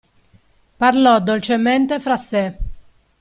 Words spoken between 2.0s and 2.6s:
sè.